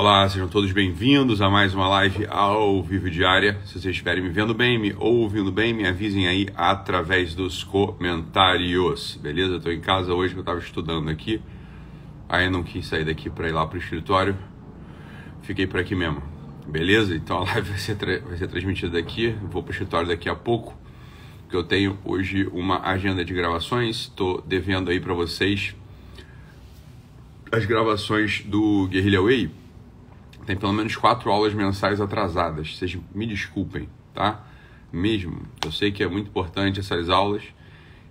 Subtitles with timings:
[0.00, 3.60] Olá, sejam todos bem-vindos a mais uma live ao vivo diária.
[3.66, 9.18] Se vocês estiverem me vendo bem, me ouvindo bem, me avisem aí através dos comentários,
[9.20, 9.56] beleza?
[9.56, 11.42] Estou em casa hoje que eu estava estudando aqui,
[12.26, 14.38] aí não quis sair daqui para ir lá para o escritório,
[15.42, 16.22] fiquei por aqui mesmo,
[16.66, 17.14] beleza?
[17.14, 20.34] Então a live vai ser, vai ser transmitida daqui, vou para o escritório daqui a
[20.34, 20.74] pouco,
[21.46, 25.76] que eu tenho hoje uma agenda de gravações, estou devendo aí para vocês
[27.52, 29.59] as gravações do Guerrilla Way
[30.46, 32.76] tem pelo menos quatro aulas mensais atrasadas.
[32.76, 34.44] Vocês me desculpem, tá?
[34.92, 35.42] Mesmo.
[35.64, 37.42] Eu sei que é muito importante essas aulas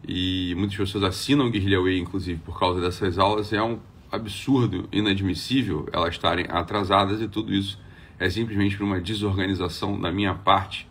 [0.07, 3.51] e muitas pessoas assinam o Guerrilla Way, inclusive, por causa dessas aulas.
[3.51, 3.79] É um
[4.11, 7.79] absurdo, inadmissível elas estarem atrasadas e tudo isso
[8.19, 10.87] é simplesmente por uma desorganização da minha parte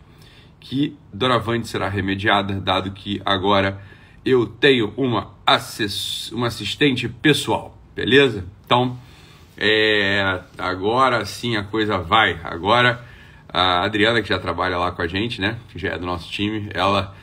[0.59, 3.81] que doravante será remediada, dado que agora
[4.25, 8.45] eu tenho uma, assess uma assistente pessoal, beleza?
[8.65, 8.97] Então,
[9.59, 12.39] é, agora sim a coisa vai.
[12.43, 13.03] Agora
[13.51, 15.57] a Adriana, que já trabalha lá com a gente, né?
[15.69, 17.15] Que já é do nosso time, ela,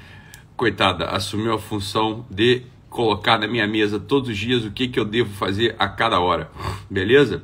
[0.57, 4.99] coitada, assumiu a função de colocar na minha mesa todos os dias o que, que
[4.99, 6.51] eu devo fazer a cada hora.
[6.91, 7.43] Beleza?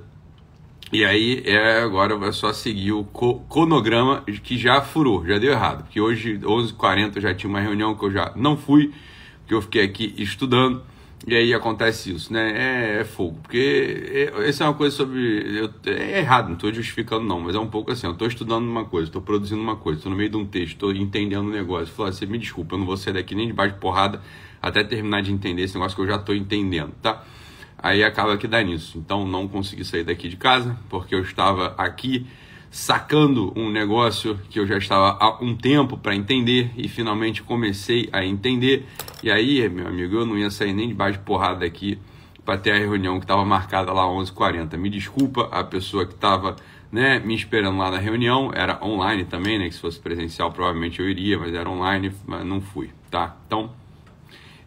[0.92, 3.04] E aí é, agora vai só seguir o
[3.48, 5.84] cronograma que já furou, já deu errado.
[5.84, 8.92] Porque hoje, 11h40, eu já tinha uma reunião que eu já não fui,
[9.46, 10.82] que eu fiquei aqui estudando.
[11.26, 12.96] E aí acontece isso, né?
[12.96, 13.38] É, é fogo.
[13.42, 15.58] Porque é, é uma coisa sobre.
[15.58, 18.06] Eu, é errado, não estou justificando, não, mas é um pouco assim.
[18.06, 20.72] Eu estou estudando uma coisa, estou produzindo uma coisa, estou no meio de um texto,
[20.72, 21.94] estou entendendo um negócio.
[21.94, 24.20] Falar assim, me desculpa, eu não vou sair daqui nem debaixo de porrada
[24.60, 27.24] até terminar de entender esse negócio que eu já estou entendendo, tá?
[27.78, 28.96] Aí acaba que dá nisso.
[28.98, 32.26] Então não consegui sair daqui de casa, porque eu estava aqui
[32.72, 38.08] sacando um negócio que eu já estava há um tempo para entender e finalmente comecei
[38.10, 38.86] a entender.
[39.22, 41.98] E aí, meu amigo, eu não ia sair nem debaixo de porrada daqui
[42.46, 44.78] para ter a reunião que estava marcada lá 11h40.
[44.78, 46.56] Me desculpa a pessoa que estava
[46.90, 50.98] né, me esperando lá na reunião, era online também, né, que se fosse presencial provavelmente
[50.98, 53.36] eu iria, mas era online, mas não fui, tá?
[53.46, 53.70] Então,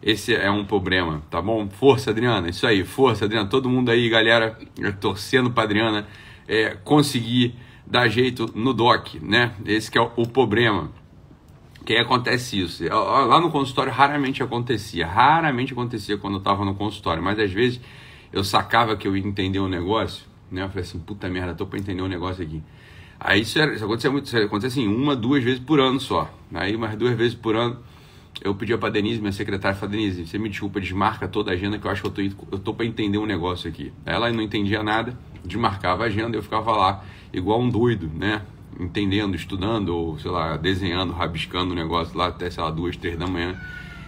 [0.00, 1.68] esse é um problema, tá bom?
[1.68, 4.58] Força, Adriana, isso aí, força, Adriana, todo mundo aí, galera,
[5.00, 6.06] torcendo para Adriana
[6.48, 7.54] é, conseguir
[7.86, 9.54] dar jeito no DOC, né?
[9.64, 10.90] Esse que é o, problema.
[11.84, 12.84] Que acontece isso.
[12.84, 15.06] Lá no consultório raramente acontecia.
[15.06, 17.22] Raramente acontecia quando eu estava no consultório.
[17.22, 17.80] Mas às vezes
[18.32, 20.26] eu sacava que eu ia entender um negócio.
[20.50, 20.64] Né?
[20.64, 22.62] Eu falei assim, puta merda, tô para entender um negócio aqui.
[23.18, 26.30] Aí isso, era, isso acontecia muito, isso acontecia assim, uma, duas vezes por ano só.
[26.52, 27.78] Aí umas duas vezes por ano
[28.42, 31.78] eu pedia para Denise, minha secretária, falei, Denise, você me desculpa, desmarca toda a agenda
[31.78, 33.92] que eu acho que eu tô, eu tô para entender um negócio aqui.
[34.04, 38.42] Ela não entendia nada, desmarcava a agenda, eu ficava lá igual um doido, né?
[38.78, 43.18] Entendendo, estudando, ou sei lá, desenhando, rabiscando o negócio lá até, sei lá, duas, três
[43.18, 43.58] da manhã.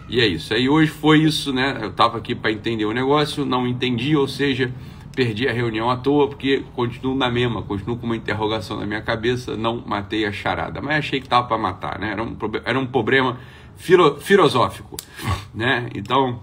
[0.09, 0.53] E é isso.
[0.55, 1.79] Aí hoje foi isso, né?
[1.81, 4.73] Eu tava aqui para entender o negócio, não entendi, ou seja,
[5.15, 9.03] perdi a reunião à toa, porque continuo na mesma, continuo com uma interrogação na minha
[9.03, 10.81] cabeça, não matei a charada.
[10.81, 12.13] Mas achei que tava para matar, né?
[12.13, 13.39] Era um, era um problema
[13.79, 14.97] filo, filosófico,
[15.55, 15.89] né?
[15.95, 16.43] Então,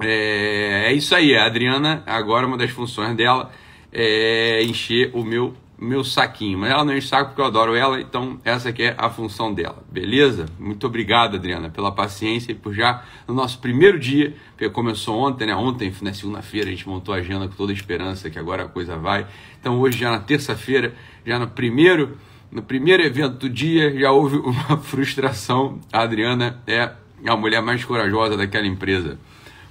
[0.00, 1.36] é, é isso aí.
[1.36, 3.52] A Adriana, agora uma das funções dela
[3.92, 8.00] é encher o meu meu saquinho, mas ela não enche saco porque eu adoro ela,
[8.00, 10.46] então essa aqui é a função dela, beleza?
[10.58, 15.46] Muito obrigado, Adriana, pela paciência e por já no nosso primeiro dia, porque começou ontem,
[15.46, 15.54] né?
[15.54, 18.68] Ontem, na segunda-feira, a gente montou a agenda com toda a esperança que agora a
[18.68, 19.26] coisa vai.
[19.60, 20.94] Então hoje já na terça-feira,
[21.26, 22.16] já no primeiro,
[22.54, 25.80] no primeiro evento do dia, já houve uma frustração.
[25.92, 26.88] A Adriana é
[27.26, 29.18] a mulher mais corajosa daquela empresa.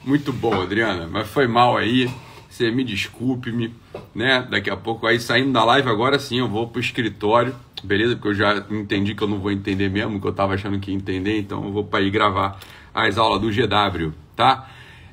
[0.03, 2.11] Muito bom, Adriana, mas foi mal aí.
[2.49, 3.73] Você me desculpe-me,
[4.13, 4.45] né?
[4.51, 8.15] Daqui a pouco, aí saindo da live, agora sim eu vou pro escritório, beleza?
[8.15, 10.91] Porque eu já entendi que eu não vou entender mesmo, que eu tava achando que
[10.91, 12.59] ia entender, então eu vou para ir gravar
[12.93, 14.69] as aulas do GW, tá?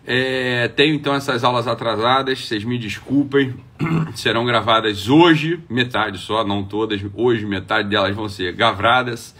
[0.06, 3.54] É, tenho então essas aulas atrasadas, vocês me desculpem,
[4.14, 9.34] serão gravadas hoje, metade só, não todas, hoje metade delas vão ser gravadas.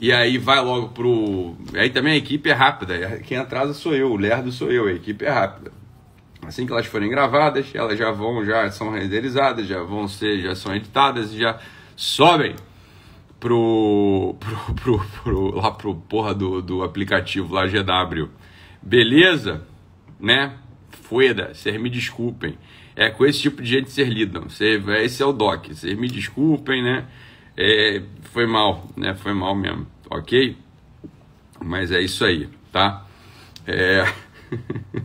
[0.00, 1.54] E aí vai logo pro.
[1.74, 4.92] Aí também a equipe é rápida, quem atrasa sou eu, o lerdo sou eu, a
[4.92, 5.70] equipe é rápida.
[6.44, 10.56] Assim que elas forem gravadas, elas já vão, já são renderizadas, já vão ser, já
[10.56, 11.58] são editadas e já
[11.94, 12.56] sobem
[13.38, 18.28] pro, pro, pro, pro, lá pro porra do, do aplicativo lá GW.
[18.82, 19.62] Beleza?
[20.22, 20.56] Né?
[20.90, 22.56] Fueda, vocês me desculpem.
[22.94, 24.48] É com esse tipo de gente que vocês lidam.
[24.48, 25.66] Cê, esse é o doc.
[25.68, 27.06] Vocês me desculpem, né?
[27.56, 29.14] É, foi mal, né?
[29.14, 30.56] Foi mal mesmo, ok?
[31.60, 33.06] Mas é isso aí, tá?
[33.66, 34.04] É.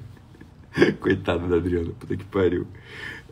[1.00, 2.68] Coitado da Adriana, puta que pariu.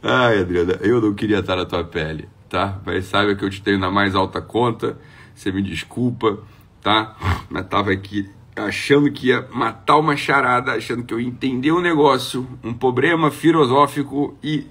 [0.01, 2.81] Ai, Adriana, eu não queria estar na tua pele, tá?
[2.85, 4.97] Mas saiba que eu te tenho na mais alta conta,
[5.33, 6.39] você me desculpa,
[6.81, 7.15] tá?
[7.49, 11.81] Mas tava aqui achando que ia matar uma charada, achando que eu ia entender um
[11.81, 14.67] negócio, um problema filosófico e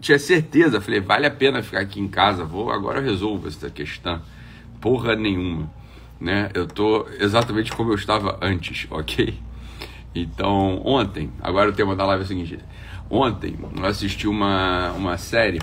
[0.00, 3.68] tinha certeza, falei, vale a pena ficar aqui em casa, vou, agora eu resolvo essa
[3.68, 4.20] questão.
[4.80, 5.70] Porra nenhuma,
[6.18, 6.50] né?
[6.54, 9.34] Eu tô exatamente como eu estava antes, ok?
[10.14, 12.58] Então, ontem, agora o tema da live é o seguinte:
[13.10, 15.60] ontem eu assisti uma, uma série,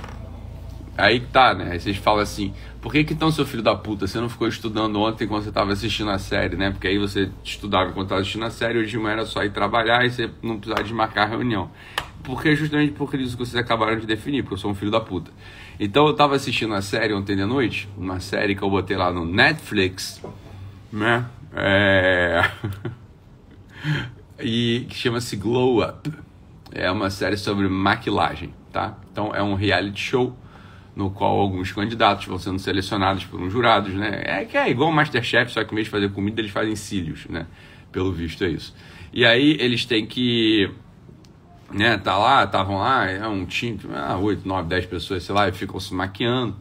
[0.98, 1.70] aí tá, né?
[1.72, 4.48] Aí vocês falam assim: por que que então, seu filho da puta, você não ficou
[4.48, 6.72] estudando ontem quando você estava assistindo a série, né?
[6.72, 9.52] Porque aí você estudava enquanto estava assistindo a série, hoje de manhã era só ir
[9.52, 11.70] trabalhar e você não precisava desmarcar a reunião.
[12.24, 15.00] Porque justamente por isso que vocês acabaram de definir, porque eu sou um filho da
[15.00, 15.32] puta.
[15.80, 19.12] Então eu estava assistindo a série ontem de noite, uma série que eu botei lá
[19.12, 20.22] no Netflix,
[20.92, 21.26] né?
[21.56, 22.50] É...
[24.40, 26.12] e que chama-se Glow Up.
[26.72, 28.98] É uma série sobre maquilagem, tá?
[29.12, 30.36] Então é um reality show
[30.98, 34.24] no qual alguns candidatos vão sendo selecionados por uns jurados, né?
[34.26, 36.76] É que é igual o Masterchef, só que em vez de fazer comida, eles fazem
[36.76, 37.46] cílios, né?
[37.92, 38.76] Pelo visto é isso.
[39.14, 40.72] E aí eles têm que
[41.72, 45.48] né, tá lá, estavam lá, é um time, ah, 8, 9, 10 pessoas, sei lá,
[45.48, 46.56] e ficam se maquiando.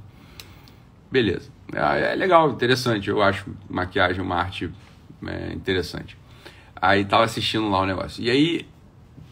[1.10, 1.50] Beleza.
[1.72, 3.08] É, é legal, interessante.
[3.08, 4.70] Eu acho maquiagem uma arte
[5.26, 6.18] é, interessante.
[6.74, 8.22] Aí tava assistindo lá o negócio.
[8.22, 8.66] E aí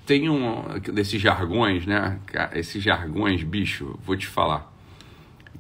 [0.07, 2.19] tem um desses jargões, né?
[2.55, 4.74] Esses jargões, bicho, vou te falar.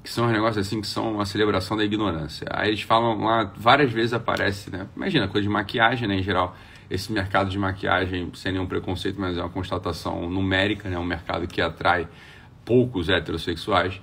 [0.04, 2.46] Que são um negócios assim que são uma celebração da ignorância.
[2.50, 4.86] Aí eles falam lá, várias vezes aparece, né?
[4.94, 6.54] Imagina, coisa de maquiagem, né, em geral.
[6.90, 10.98] Esse mercado de maquiagem, sem nenhum preconceito, mas é uma constatação numérica, né?
[10.98, 12.06] Um mercado que atrai
[12.66, 13.98] poucos heterossexuais.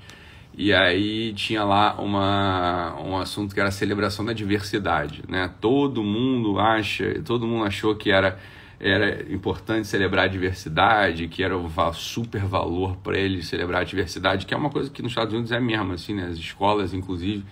[0.58, 5.52] E aí tinha lá uma, um assunto que era a celebração da diversidade, né?
[5.62, 8.40] Todo mundo acha, todo mundo achou que era
[8.84, 14.48] era importante celebrar a diversidade, que era um super valor para eles celebrar a diversidade,
[14.48, 16.26] que é uma coisa que nos Estados Unidos é mesmo, assim, né?
[16.26, 17.46] As escolas, inclusive,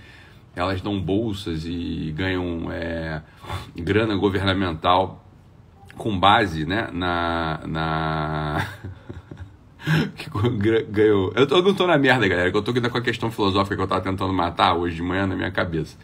[0.56, 3.22] elas dão bolsas e ganham é,
[3.78, 5.24] grana governamental
[5.96, 7.60] com base, né, na...
[7.68, 8.68] na...
[10.18, 10.30] que
[10.90, 11.32] ganhou.
[11.36, 13.75] Eu, tô, não tô na merda, galera, que eu tô aqui com a questão filosófica
[13.75, 15.96] que eu tava tentando matar hoje de manhã na minha cabeça.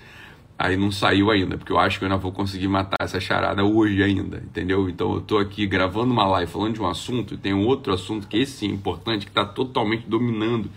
[0.58, 3.64] Aí não saiu ainda, porque eu acho que eu ainda vou conseguir matar essa charada
[3.64, 4.90] hoje ainda, entendeu?
[4.90, 7.94] Então eu tô aqui gravando uma live falando de um assunto e tem um outro
[7.94, 10.70] assunto que esse é importante, que tá totalmente dominando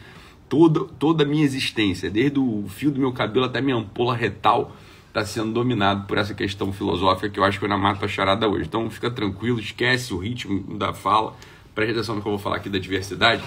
[0.49, 4.75] toda, toda a minha existência, desde o fio do meu cabelo até minha ampola retal,
[5.07, 8.09] está sendo dominado por essa questão filosófica que eu acho que eu ainda mato a
[8.09, 8.65] charada hoje.
[8.67, 11.37] Então fica tranquilo, esquece o ritmo da fala
[11.79, 13.41] preste atenção no que eu vou falar aqui da diversidade,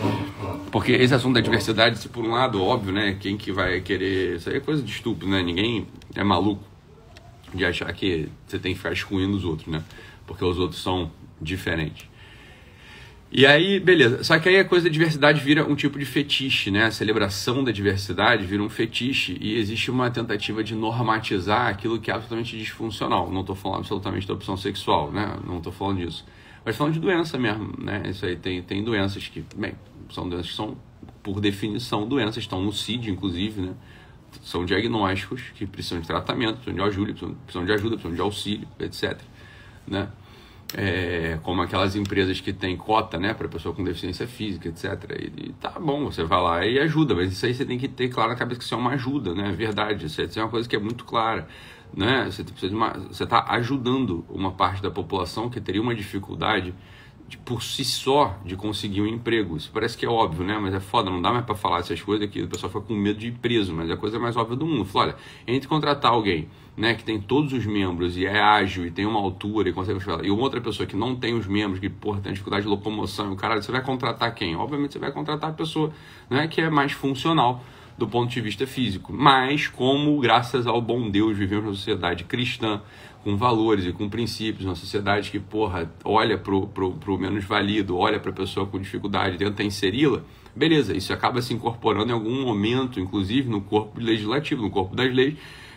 [0.72, 4.38] porque esse assunto da diversidade, se por um lado, óbvio, né, quem que vai querer,
[4.38, 5.86] isso aí é coisa de estúpido, né, ninguém
[6.16, 6.64] é maluco
[7.54, 9.84] de achar que você tem que ficar excluindo os outros, né,
[10.26, 11.12] porque os outros são
[11.42, 12.10] diferentes.
[13.34, 14.24] E aí, beleza.
[14.24, 16.84] Só que aí a coisa da diversidade vira um tipo de fetiche, né?
[16.84, 22.12] A celebração da diversidade vira um fetiche e existe uma tentativa de normatizar aquilo que
[22.12, 23.32] é absolutamente disfuncional.
[23.32, 25.38] Não estou falando absolutamente da opção sexual, né?
[25.48, 26.26] Não estou falando disso.
[26.64, 28.04] Mas falando de doença mesmo, né?
[28.08, 29.74] Isso aí tem, tem doenças que, bem,
[30.12, 30.78] são doenças que são,
[31.24, 33.74] por definição, doenças, estão no CID, inclusive, né?
[34.44, 38.68] São diagnósticos que precisam de tratamento, precisam de ajuda, precisam de ajuda, precisam de auxílio,
[38.80, 39.20] etc.
[39.86, 40.08] Né?
[40.74, 44.86] É, como aquelas empresas que têm cota né, para pessoa com deficiência física, etc.
[45.20, 47.90] E, e, tá bom, você vai lá e ajuda, mas isso aí você tem que
[47.90, 49.50] ter claro na cabeça que isso é uma ajuda, né?
[49.50, 51.46] É verdade, isso é uma coisa que é muito clara
[51.96, 52.26] né?
[52.26, 56.74] Você precisa de uma, você está ajudando uma parte da população que teria uma dificuldade
[57.28, 59.56] de, por si só de conseguir um emprego.
[59.56, 60.58] Isso parece que é óbvio, né?
[60.60, 62.42] Mas é foda, não dá mais para falar essas coisas aqui.
[62.42, 64.66] O pessoal fica com medo de ir preso, mas é a coisa mais óbvia do
[64.66, 64.86] mundo.
[64.86, 65.16] Fala, olha,
[65.48, 69.20] entre contratar alguém, né, que tem todos os membros e é ágil e tem uma
[69.20, 72.22] altura e consegue falar, e uma outra pessoa que não tem os membros, que porra,
[72.22, 74.56] tem dificuldade de locomoção, e o cara, você vai contratar quem?
[74.56, 75.92] Obviamente você vai contratar a pessoa,
[76.30, 77.64] né, que é mais funcional
[78.02, 82.82] do ponto de vista físico, mas como, graças ao bom Deus, vivemos numa sociedade cristã,
[83.24, 87.96] com valores e com princípios, uma sociedade que, porra, olha pro, pro, pro menos valido,
[87.96, 90.24] olha para a pessoa com dificuldade, tenta inseri-la,
[90.56, 95.14] beleza, isso acaba se incorporando em algum momento, inclusive no corpo legislativo, no corpo das
[95.14, 95.36] leis,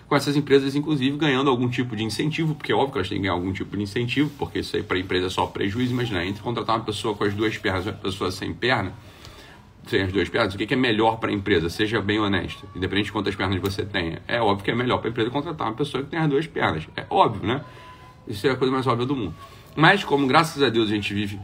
[0.09, 3.19] com essas empresas, inclusive, ganhando algum tipo de incentivo, porque é óbvio que elas têm
[3.19, 5.93] que ganhar algum tipo de incentivo, porque isso aí para a empresa é só prejuízo,
[5.93, 8.95] imagina, entre contratar uma pessoa com as duas pernas e uma pessoa sem perna,
[9.87, 11.69] sem as duas pernas, o que é melhor para a empresa?
[11.69, 14.23] Seja bem honesto, independente de quantas pernas você tenha.
[14.27, 16.47] É óbvio que é melhor para a empresa contratar uma pessoa que tem as duas
[16.47, 16.87] pernas.
[16.97, 17.63] É óbvio, né?
[18.27, 19.35] Isso é a coisa mais óbvia do mundo.
[19.77, 21.39] Mas, como graças a Deus a gente vive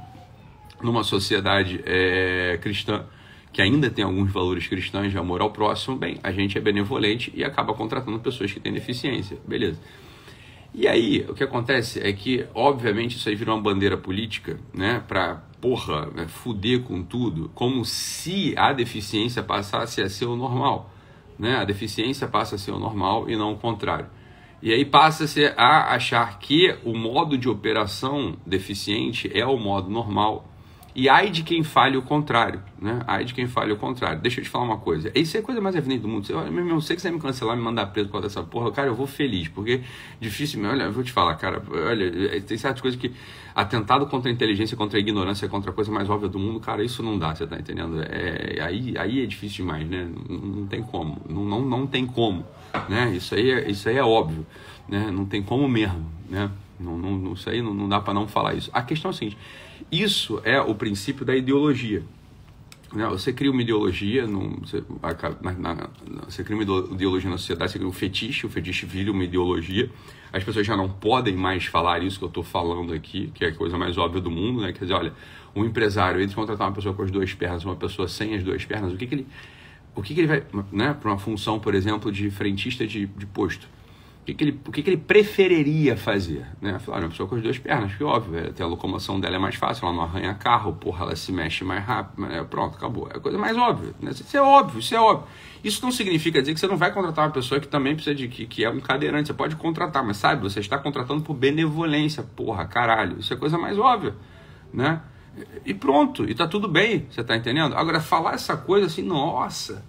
[0.83, 3.05] numa sociedade é, cristã,
[3.53, 7.33] que ainda tem alguns valores cristãos de amor ao próximo, bem, a gente é benevolente
[7.35, 9.37] e acaba contratando pessoas que têm deficiência.
[9.47, 9.79] Beleza.
[10.73, 15.03] E aí, o que acontece é que, obviamente, isso aí virou uma bandeira política, né,
[15.07, 20.91] para porra, né, fuder com tudo, como se a deficiência passasse a ser o normal.
[21.39, 21.57] Né?
[21.57, 24.07] A deficiência passa a ser o normal e não o contrário.
[24.63, 30.50] E aí passa-se a achar que o modo de operação deficiente é o modo normal
[30.95, 33.01] E ai de quem fale o contrário, né?
[33.07, 34.21] Ai de quem fale o contrário.
[34.21, 35.11] Deixa eu te falar uma coisa.
[35.15, 36.27] Isso é a coisa mais evidente do mundo.
[36.27, 38.73] Você, olha, meu você vai me cancelar, me mandar preso por causa dessa porra.
[38.73, 39.83] Cara, eu vou feliz, porque
[40.21, 40.75] dificilmente.
[40.75, 41.63] Olha, eu vou te falar, cara.
[41.71, 43.13] Olha, é, tem certas coisas que.
[43.55, 46.85] Atentado contra a inteligência, contra a ignorância, contra a coisa mais óbvia do mundo, cara,
[46.85, 48.01] isso não dá, você tá entendendo?
[48.01, 50.09] É, aí, aí é difícil demais, né?
[50.29, 51.21] Não, não tem como.
[51.29, 52.45] Não, não, não tem como.
[52.89, 53.13] Né?
[53.17, 54.47] Isso, aí é, isso aí é óbvio.
[54.89, 55.11] Né?
[55.11, 56.07] Não tem como mesmo.
[56.29, 56.49] Né?
[56.79, 58.71] Não, não, isso aí não, não dá para não falar isso.
[58.73, 59.37] A questão é a seguinte
[59.91, 62.03] isso é o princípio da ideologia.
[62.93, 63.07] Né?
[63.09, 64.83] Você cria uma ideologia, num, você,
[65.41, 65.89] na, na,
[66.25, 69.91] você, cria uma ideologia na sociedade, você cria um fetiche, o fetiche vira uma ideologia.
[70.33, 73.49] As pessoas já não podem mais falar isso que eu estou falando aqui, que é
[73.49, 74.73] a coisa mais óbvia do mundo, né?
[74.73, 75.13] Quer dizer, olha,
[75.55, 78.65] um empresário, ele contratar uma pessoa com as duas pernas, uma pessoa sem as duas
[78.65, 79.27] pernas, o que, que ele,
[79.95, 80.95] o que, que ele vai, né?
[80.95, 83.69] Para uma função, por exemplo, de frentista de, de posto
[84.21, 86.47] o que, que, ele, o que, que ele preferiria fazer?
[86.61, 86.79] Né?
[86.79, 89.55] Falar, uma pessoa com as duas pernas, que óbvio, até a locomoção dela é mais
[89.55, 92.45] fácil, ela não arranha carro, porra, ela se mexe mais rápido, né?
[92.49, 93.09] pronto, acabou.
[93.13, 93.95] É a coisa mais óbvia.
[93.99, 94.11] Né?
[94.11, 95.27] Isso é óbvio, isso é óbvio.
[95.65, 98.29] Isso não significa dizer que você não vai contratar uma pessoa que também precisa de
[98.29, 99.29] que, que é um cadeirante.
[99.29, 103.19] Você pode contratar, mas sabe, você está contratando por benevolência, porra, caralho.
[103.21, 104.15] Isso é a coisa mais óbvia,
[104.73, 105.01] né?
[105.65, 107.75] E pronto, e tá tudo bem, você tá entendendo?
[107.75, 109.85] Agora, falar essa coisa assim, nossa,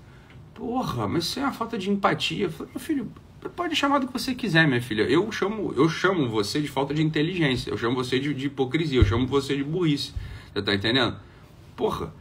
[0.53, 2.45] porra, mas isso é uma falta de empatia.
[2.45, 3.11] Eu falei, meu filho,
[3.49, 5.03] Pode chamar do que você quiser, minha filha.
[5.03, 7.71] Eu chamo, eu chamo você de falta de inteligência.
[7.71, 8.99] Eu chamo você de, de hipocrisia.
[8.99, 10.13] Eu chamo você de burrice.
[10.53, 11.15] Você tá entendendo?
[11.75, 12.13] Porra.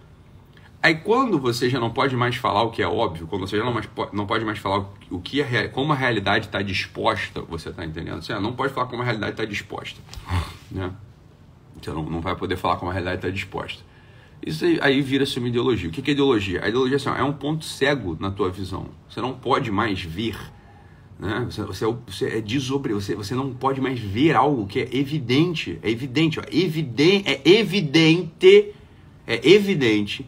[0.83, 3.65] Aí quando você já não pode mais falar o que é óbvio, quando você já
[3.65, 7.71] não, mais, não pode mais falar o que é, como a realidade está disposta, você
[7.71, 8.23] tá entendendo?
[8.23, 10.01] Você não pode falar como a realidade está disposta.
[10.71, 10.89] Né?
[11.83, 13.83] Você não, não vai poder falar como a realidade está disposta.
[14.45, 15.89] Isso aí, aí vira-se uma ideologia.
[15.89, 16.65] O que é ideologia?
[16.65, 18.87] A ideologia assim, é um ponto cego na tua visão.
[19.09, 20.39] Você não pode mais ver
[21.21, 21.47] né?
[21.51, 24.89] Você, você, é, você é desobre, você, você não pode mais ver algo que é
[24.91, 25.79] evidente.
[25.83, 28.73] É evidente, ó, eviden, é evidente,
[29.27, 30.27] é evidente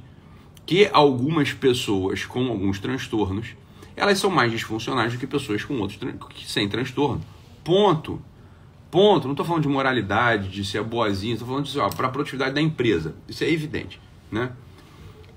[0.66, 3.56] que algumas pessoas com alguns transtornos
[3.96, 5.98] elas são mais disfuncionais do que pessoas com outros
[6.46, 7.22] sem transtorno.
[7.64, 8.20] Ponto.
[8.90, 9.24] Ponto.
[9.24, 12.60] Não estou falando de moralidade, de ser boazinho, estou falando disso para a produtividade da
[12.60, 13.14] empresa.
[13.28, 14.00] Isso é evidente.
[14.30, 14.50] Né?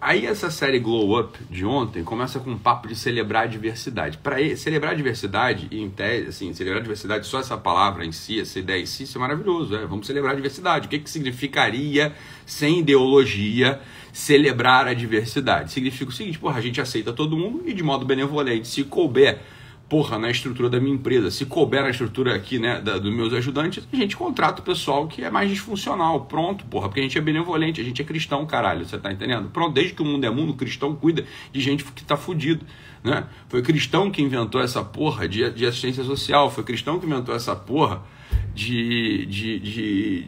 [0.06, 4.20] Aí essa série Glow Up de ontem começa com um papo de celebrar a diversidade.
[4.20, 8.40] Para celebrar a diversidade, em tese, assim, celebrar a diversidade, só essa palavra em si,
[8.40, 9.76] essa ideia em si, isso é maravilhoso.
[9.76, 9.84] É?
[9.88, 10.86] Vamos celebrar a diversidade.
[10.86, 12.14] O que, que significaria,
[12.46, 13.82] sem ideologia,
[14.14, 15.72] celebrar a diversidade?
[15.72, 19.40] Significa o seguinte, porra, a gente aceita todo mundo e de modo benevolente, se couber
[19.88, 23.34] porra, na estrutura da minha empresa, se couber na estrutura aqui, né, da, dos meus
[23.34, 26.26] ajudantes, a gente contrata o pessoal que é mais disfuncional.
[26.26, 29.50] Pronto, porra, porque a gente é benevolente, a gente é cristão, caralho, você tá entendendo?
[29.50, 32.66] Pronto, desde que o mundo é mundo, o cristão cuida de gente que tá fudido,
[33.04, 33.26] né?
[33.48, 37.56] Foi cristão que inventou essa porra de, de assistência social, foi cristão que inventou essa
[37.56, 38.02] porra
[38.56, 40.22] de, de, de,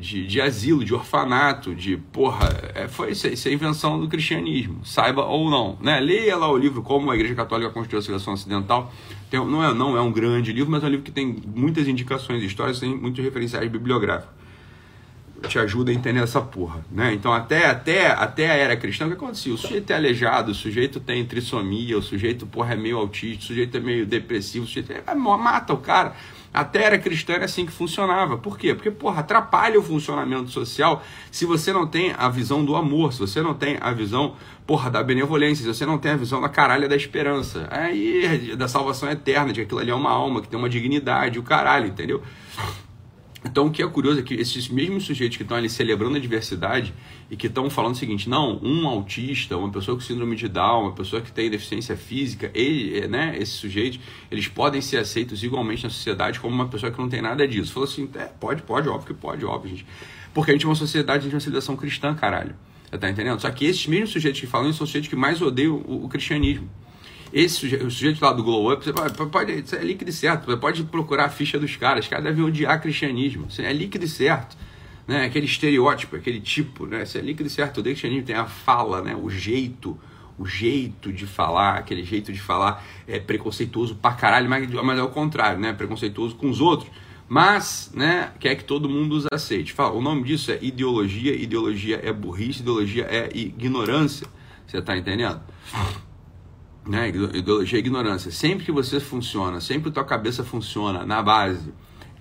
[0.00, 2.48] de, de, asilo, de orfanato, de porra.
[2.74, 5.76] É, foi isso, isso é invenção do cristianismo, saiba ou não.
[5.82, 6.00] Né?
[6.00, 8.90] Leia lá o livro Como a Igreja Católica Construiu a Civilização Ocidental.
[9.30, 11.86] Tem, não, é, não é um grande livro, mas é um livro que tem muitas
[11.86, 14.32] indicações históricas, tem muitos referenciais bibliográficos.
[15.46, 16.86] Te ajuda a entender essa porra.
[16.90, 17.12] Né?
[17.12, 19.52] Então, até, até, até a era cristã, o que acontecia?
[19.52, 23.46] O sujeito é aleijado, o sujeito tem trissomia, o sujeito porra, é meio autista, o
[23.48, 26.14] sujeito é meio depressivo, o sujeito é, mata o cara
[26.54, 28.38] até era cristã era assim que funcionava.
[28.38, 28.72] Por quê?
[28.72, 33.18] Porque, porra, atrapalha o funcionamento social se você não tem a visão do amor, se
[33.18, 36.48] você não tem a visão, porra, da benevolência, se você não tem a visão da
[36.48, 37.66] caralha da esperança.
[37.72, 41.40] Aí, da salvação eterna, de que aquilo ali é uma alma, que tem uma dignidade,
[41.40, 42.22] o caralho, entendeu?
[43.44, 46.18] Então, o que é curioso é que esses mesmos sujeitos que estão ali celebrando a
[46.18, 46.94] diversidade
[47.30, 50.84] e que estão falando o seguinte: não, um autista, uma pessoa com síndrome de Down,
[50.84, 55.84] uma pessoa que tem deficiência física, ele, né, esses sujeitos, eles podem ser aceitos igualmente
[55.84, 57.72] na sociedade como uma pessoa que não tem nada disso.
[57.72, 59.86] Falou assim: é, pode, pode, óbvio que pode, óbvio, gente.
[60.32, 62.56] Porque a gente é uma sociedade, a gente é uma civilização cristã, caralho.
[62.90, 63.40] Você tá entendendo?
[63.40, 66.08] Só que esses mesmos sujeitos que falam são os sujeitos que mais odeiam o, o
[66.08, 66.68] cristianismo.
[67.34, 70.46] Esse sujeito, o sujeito lá do Glow Up, você pode, pode, é líquido certo.
[70.46, 72.04] Você pode procurar a ficha dos caras.
[72.04, 73.46] Os caras devem odiar cristianismo.
[73.48, 74.56] Isso é líquido certo.
[75.04, 75.24] Né?
[75.24, 76.86] Aquele estereótipo, aquele tipo.
[76.86, 77.02] Né?
[77.02, 77.80] Isso é líquido certo.
[77.80, 79.16] O cristianismo tem a fala, né?
[79.20, 79.98] o jeito
[80.38, 85.02] o jeito de falar, aquele jeito de falar é preconceituoso pra caralho, mas, mas é
[85.02, 85.72] o contrário, né?
[85.72, 86.90] Preconceituoso com os outros,
[87.28, 89.72] mas, né, quer que todo mundo os aceite.
[89.72, 94.26] Fala, o nome disso é ideologia, ideologia é burrice, ideologia é ignorância.
[94.66, 95.40] Você tá entendendo?
[96.86, 97.08] Né?
[97.08, 98.30] Ideologia é ignorância.
[98.30, 101.72] Sempre que você funciona, sempre que tua cabeça funciona na base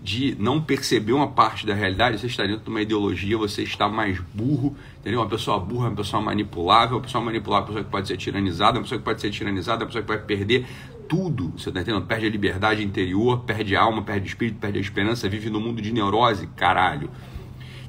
[0.02, 3.88] de não perceber uma parte da realidade, você está dentro de uma ideologia, você está
[3.88, 5.22] mais burro, entendeu?
[5.22, 8.78] Uma pessoa burra, uma pessoa manipulável, uma pessoa manipulável, uma pessoa que pode ser tiranizada,
[8.78, 10.66] uma pessoa que pode ser tiranizada, uma pessoa que vai perder
[11.08, 12.06] tudo, você está entendendo?
[12.06, 15.62] Perde a liberdade interior, perde a alma, perde o espírito, perde a esperança, vive no
[15.62, 17.10] mundo de neurose, caralho.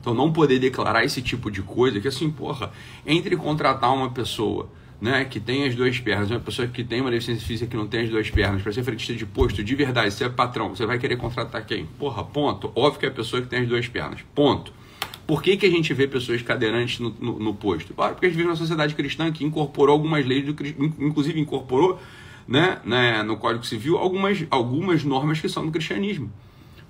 [0.00, 2.70] Então não poder declarar esse tipo de coisa, que assim, porra,
[3.04, 4.68] entre contratar uma pessoa
[5.04, 7.86] né, que tem as duas pernas, uma pessoa que tem uma deficiência física que não
[7.86, 10.86] tem as duas pernas, para ser frentista de posto, de verdade, você é patrão, você
[10.86, 11.84] vai querer contratar quem?
[11.84, 12.72] Porra, ponto.
[12.74, 14.20] Óbvio que é a pessoa que tem as duas pernas.
[14.34, 14.72] Ponto.
[15.26, 17.92] Por que, que a gente vê pessoas cadeirantes no, no, no posto?
[17.92, 20.56] Porque a gente vive numa sociedade cristã que incorporou algumas leis, do,
[20.98, 22.00] inclusive incorporou
[22.48, 26.32] né, né, no Código Civil algumas, algumas normas que são do cristianismo.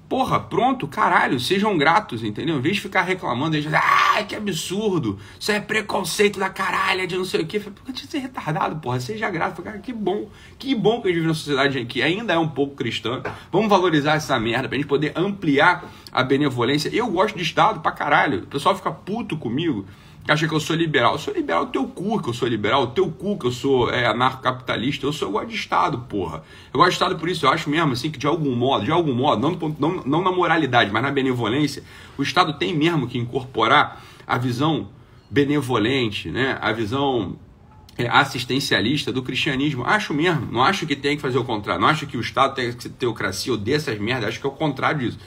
[0.08, 2.58] Porra, pronto, caralho, sejam gratos, entendeu?
[2.58, 7.16] Em vez de ficar reclamando, eles ah, que absurdo, isso é preconceito da caralha de
[7.16, 7.58] não sei o quê.
[7.58, 9.00] Por que ser retardado, porra?
[9.00, 9.62] Seja grato.
[9.62, 12.48] Cara, que bom, que bom que a gente vive numa sociedade que ainda é um
[12.48, 13.22] pouco cristã.
[13.50, 16.90] Vamos valorizar essa merda pra gente poder ampliar a benevolência.
[16.92, 18.44] Eu gosto de Estado pra caralho.
[18.44, 19.86] O pessoal fica puto comigo
[20.32, 21.12] acha que eu sou liberal.
[21.12, 24.06] Eu sou liberal teu cu que eu sou liberal, teu cu que eu sou é,
[24.06, 25.06] anarcocapitalista.
[25.06, 26.42] Eu sou eu gosto de Estado, porra.
[26.72, 28.90] Eu gosto de Estado por isso, eu acho mesmo assim que de algum modo, de
[28.90, 31.82] algum modo, não, não, não na moralidade, mas na benevolência,
[32.16, 34.88] o Estado tem mesmo que incorporar a visão
[35.30, 36.56] benevolente, né?
[36.60, 37.36] a visão
[37.98, 39.84] é, assistencialista do cristianismo.
[39.84, 41.80] Acho mesmo, não acho que tem que fazer o contrário.
[41.80, 44.48] Não acho que o Estado tenha que ser teocracia ou dessas merdas, acho que é
[44.48, 45.18] o contrário disso.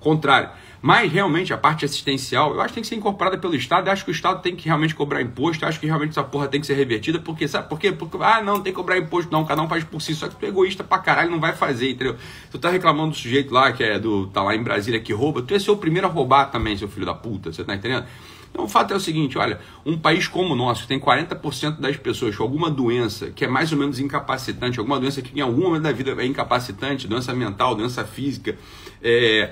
[0.00, 0.50] Contrário.
[0.86, 3.88] Mas realmente a parte assistencial, eu acho que tem que ser incorporada pelo Estado.
[3.88, 5.64] Eu acho que o Estado tem que realmente cobrar imposto.
[5.64, 7.18] Eu acho que realmente essa porra tem que ser revertida.
[7.18, 7.90] Porque, sabe por quê?
[7.90, 9.46] Porque, ah, não, tem que cobrar imposto, não.
[9.46, 10.14] Cada um faz por si.
[10.14, 12.16] Só que tu é egoísta pra caralho, não vai fazer, entendeu?
[12.50, 14.26] Tu tá reclamando do sujeito lá, que é do.
[14.26, 15.40] tá lá em Brasília que rouba.
[15.40, 17.50] Tu ia ser o primeiro a roubar também, seu filho da puta.
[17.50, 18.04] Você tá entendendo?
[18.52, 21.80] Então o fato é o seguinte, olha, um país como o nosso, que tem 40%
[21.80, 25.40] das pessoas com alguma doença que é mais ou menos incapacitante, alguma doença que em
[25.40, 28.56] algum momento da vida é incapacitante, doença mental, doença física,
[29.02, 29.50] é,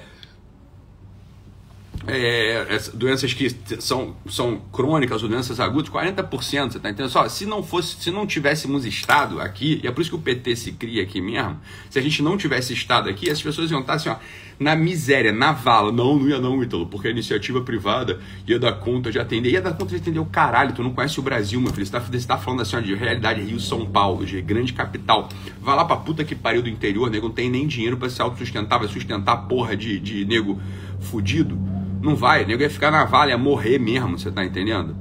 [2.06, 7.10] é, doenças que são, são crônicas ou doenças agudas, 40%, você está entendendo?
[7.10, 10.20] Só, se não fosse, se não tivéssemos Estado aqui, e é por isso que o
[10.20, 13.80] PT se cria aqui mesmo, se a gente não tivesse Estado aqui, as pessoas iam
[13.80, 14.16] estar assim, ó,
[14.58, 15.90] na miséria, na vala.
[15.90, 19.50] Não, não ia não, Ítalo, porque a iniciativa privada ia dar conta de atender.
[19.50, 21.84] Ia dar conta de atender o caralho, tu não conhece o Brasil, meu filho.
[21.84, 25.28] Você está tá falando assim, ó, de realidade Rio-São Paulo, de grande capital.
[25.60, 28.22] Vai lá pra puta que pariu do interior, nego, não tem nem dinheiro para se
[28.22, 30.60] autossustentar, vai sustentar porra de, de nego
[31.00, 31.71] fudido
[32.02, 34.96] não vai, nego ia ficar na vala, ia morrer mesmo, você tá entendendo?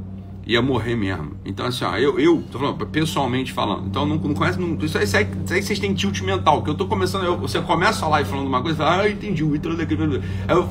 [0.45, 1.31] Ia morrer mesmo.
[1.43, 4.97] Então, assim, ó, eu, eu tô falando, pessoalmente falando, então não, não conhece, não, isso,
[4.97, 7.59] aí, isso, aí, isso aí vocês têm tilt mental, que eu tô começando, eu, você
[7.59, 10.21] começa a live falando uma coisa, fala, ah, entendi, o Ítalo daquele.
[10.47, 10.67] Aí eu,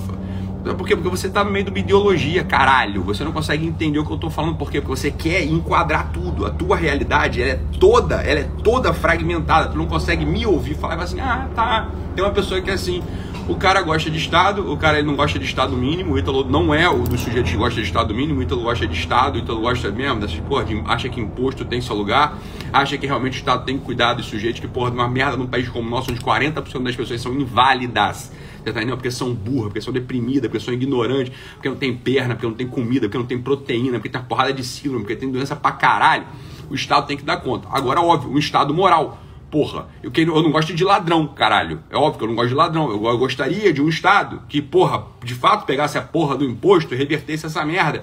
[0.76, 0.94] por quê?
[0.94, 3.02] Porque você tá no meio de uma ideologia, caralho.
[3.04, 4.56] Você não consegue entender o que eu tô falando.
[4.56, 4.80] Por quê?
[4.80, 6.44] Porque você quer enquadrar tudo.
[6.44, 9.70] A tua realidade, ela é toda, ela é toda fragmentada.
[9.70, 11.88] Tu não consegue me ouvir falar assim, ah, tá.
[12.14, 13.02] Tem uma pessoa que é assim,
[13.48, 16.44] o cara gosta de Estado, o cara ele não gosta de Estado mínimo, o Ítalo
[16.44, 19.36] não é o dos sujeitos que gosta de Estado mínimo, o Ítalo gosta de Estado,
[19.36, 22.38] o Ítalo gosta mesmo dessas porra, de, acha que imposto tem seu lugar,
[22.72, 25.36] acha que realmente o Estado tem que cuidar dos sujeitos que, porra, de uma merda
[25.36, 28.32] num país como o nosso, onde 40% das pessoas são inválidas.
[28.62, 28.80] Você tá?
[28.80, 32.54] Porque são burras, porque são deprimidas, porque são ignorantes, porque não tem perna, porque não
[32.54, 35.56] tem comida, porque não tem proteína, porque tem uma porrada de síndrome, porque tem doença
[35.56, 36.26] pra caralho.
[36.68, 37.68] O Estado tem que dar conta.
[37.70, 39.18] Agora, óbvio, um Estado moral
[39.50, 41.82] Porra, eu, eu não gosto de ladrão, caralho.
[41.90, 42.88] É óbvio que eu não gosto de ladrão.
[42.88, 46.94] Eu, eu gostaria de um Estado que, porra, de fato pegasse a porra do imposto
[46.94, 48.02] e revertesse essa merda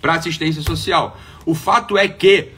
[0.00, 1.18] para assistência social.
[1.44, 2.48] O fato é que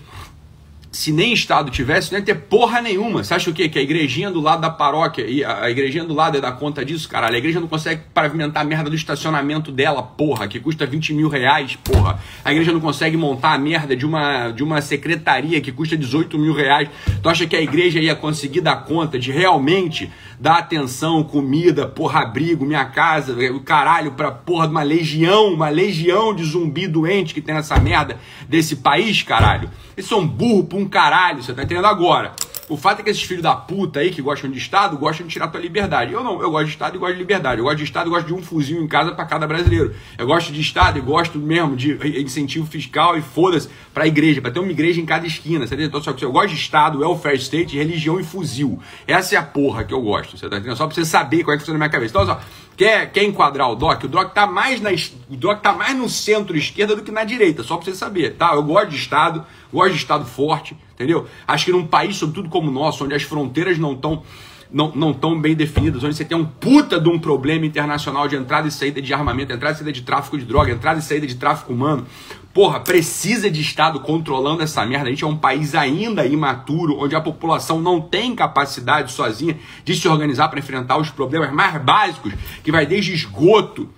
[0.91, 3.23] se nem Estado tivesse, não ia ter porra nenhuma.
[3.23, 3.69] Você acha o quê?
[3.69, 6.85] Que a igrejinha do lado da paróquia e a igrejinha do lado é dar conta
[6.85, 7.35] disso, caralho?
[7.35, 11.29] A igreja não consegue pavimentar a merda do estacionamento dela, porra, que custa 20 mil
[11.29, 12.19] reais, porra.
[12.45, 16.39] A igreja não consegue montar a merda de uma, de uma secretaria que custa 18
[16.39, 16.89] mil reais.
[17.23, 22.21] Tu acha que a igreja ia conseguir dar conta de realmente dar atenção, comida, porra,
[22.23, 27.35] abrigo, minha casa, o caralho, pra porra de uma legião, uma legião de zumbi doente
[27.35, 28.17] que tem nessa merda
[28.49, 29.69] desse país, caralho?
[29.97, 32.33] Eles são burro pra um caralho, você tá entendendo agora?
[32.69, 35.33] O fato é que esses filhos da puta aí que gostam de Estado gostam de
[35.33, 36.13] tirar tua liberdade.
[36.13, 37.61] Eu não, eu gosto de Estado e gosto de liberdade.
[37.61, 39.95] Eu gosto de Estado e gosto de um fuzil em casa para cada brasileiro.
[40.19, 44.51] Eu gosto de Estado e gosto mesmo de incentivo fiscal e foda-se pra igreja, para
[44.51, 45.67] ter uma igreja em cada esquina.
[45.67, 46.03] Você entendeu?
[46.03, 48.79] Só que eu gosto de Estado, welfare state, religião e fuzil.
[49.07, 50.37] Essa é a porra que eu gosto.
[50.37, 50.77] Você tá entendendo?
[50.77, 52.13] Só pra você saber qual é que funciona na minha cabeça.
[52.13, 52.41] Então, só,
[52.77, 54.05] quer, quer enquadrar o Doc?
[54.05, 57.63] O Doc tá mais na, o Doc tá mais no centro-esquerda do que na direita,
[57.63, 58.53] só pra você saber, tá?
[58.55, 61.27] Eu gosto de Estado, gosto de Estado forte entendeu?
[61.47, 64.23] Acho que num país, sobretudo como o nosso, onde as fronteiras não estão
[64.71, 68.37] não, não tão bem definidas, onde você tem um puta de um problema internacional de
[68.37, 71.27] entrada e saída de armamento, entrada e saída de tráfico de droga, entrada e saída
[71.27, 72.07] de tráfico humano.
[72.53, 75.07] Porra, precisa de Estado controlando essa merda.
[75.07, 79.95] A gente é um país ainda imaturo, onde a população não tem capacidade sozinha de
[79.95, 82.33] se organizar para enfrentar os problemas mais básicos,
[82.63, 83.89] que vai desde esgoto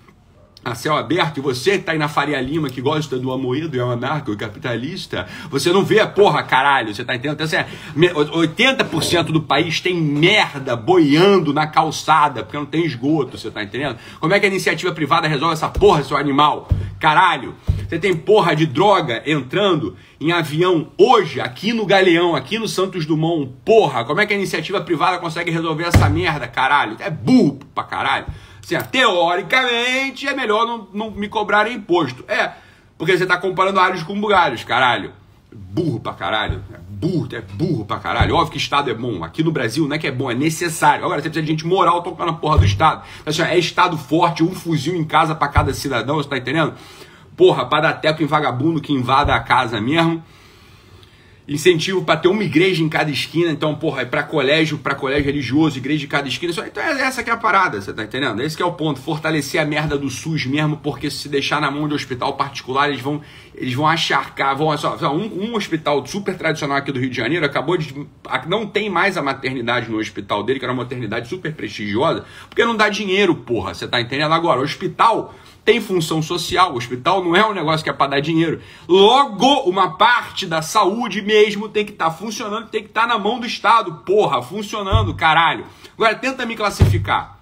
[0.65, 3.81] a céu aberto, você que tá aí na Faria Lima, que gosta do Amoedo e
[3.81, 7.43] é um anarco-capitalista, você não vê a porra, caralho, você tá entendendo?
[7.43, 7.57] Então, assim,
[7.97, 13.97] 80% do país tem merda boiando na calçada, porque não tem esgoto, você tá entendendo?
[14.19, 16.69] Como é que a iniciativa privada resolve essa porra, seu animal?
[16.99, 17.55] Caralho,
[17.89, 23.07] você tem porra de droga entrando em avião hoje, aqui no Galeão, aqui no Santos
[23.07, 26.97] Dumont, porra, como é que a iniciativa privada consegue resolver essa merda, caralho?
[27.01, 28.27] É burro pra caralho.
[28.77, 32.25] Assim, teoricamente é melhor não, não me cobrar imposto.
[32.29, 32.53] É,
[32.97, 35.13] porque você está comparando alhos com bugalhos, caralho.
[35.53, 36.63] Burro pra caralho.
[36.73, 38.35] É burro, é burro pra caralho.
[38.35, 39.25] Óbvio que Estado é bom.
[39.25, 41.05] Aqui no Brasil não é que é bom, é necessário.
[41.05, 43.03] Agora você precisa de gente moral tocando a porra do Estado.
[43.21, 46.75] Então, assim, é Estado forte, um fuzil em casa para cada cidadão, você tá entendendo?
[47.37, 50.23] Porra, para dar teto em vagabundo que invada a casa mesmo
[51.51, 55.25] incentivo para ter uma igreja em cada esquina, então, porra, é para colégio, para colégio
[55.25, 56.53] religioso, igreja de cada esquina.
[56.53, 58.41] Então, é essa que é a parada, você tá entendendo?
[58.41, 61.89] Esse é o ponto, fortalecer a merda do SUS mesmo, porque se deixar na mão
[61.89, 63.21] de hospital particular, eles vão
[63.53, 67.45] eles vão acharcar, vão só, um, um hospital super tradicional aqui do Rio de Janeiro
[67.45, 67.95] acabou de
[68.47, 72.65] não tem mais a maternidade no hospital dele, que era uma maternidade super prestigiosa, porque
[72.65, 74.61] não dá dinheiro, porra, você tá entendendo agora?
[74.61, 75.35] O hospital
[75.71, 76.73] tem função social.
[76.73, 78.61] O hospital não é um negócio que é para dar dinheiro.
[78.89, 83.07] Logo, uma parte da saúde mesmo tem que estar tá funcionando, tem que estar tá
[83.07, 84.03] na mão do Estado.
[84.05, 85.65] Porra, funcionando, caralho.
[85.95, 87.39] Agora, tenta me classificar.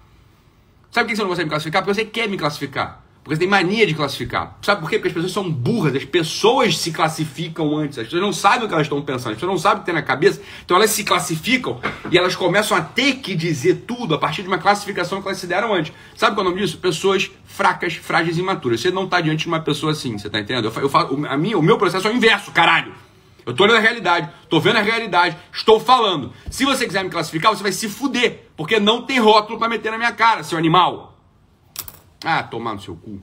[0.91, 1.81] Sabe por que você não consegue me classificar?
[1.81, 2.98] Porque você quer me classificar.
[3.23, 4.57] Porque você tem mania de classificar.
[4.61, 4.97] Sabe por quê?
[4.97, 8.67] Porque as pessoas são burras, as pessoas se classificam antes, as pessoas não sabem o
[8.67, 10.89] que elas estão pensando, as pessoas não sabem o que tem na cabeça, então elas
[10.91, 11.79] se classificam
[12.09, 15.37] e elas começam a ter que dizer tudo a partir de uma classificação que elas
[15.37, 15.93] se deram antes.
[16.15, 16.77] Sabe qual é o nome disso?
[16.77, 18.81] Pessoas fracas, frágeis e imaturas.
[18.81, 20.71] Você não está diante de uma pessoa assim, você está entendendo?
[20.75, 22.93] Eu, falo, a minha, o meu processo é o inverso, caralho.
[23.45, 26.31] Eu tô olhando a realidade, tô vendo a realidade, estou falando.
[26.51, 29.91] Se você quiser me classificar, você vai se fuder, porque não tem rótulo para meter
[29.91, 31.08] na minha cara, seu animal.
[32.25, 33.19] Ah, tomar no seu cu.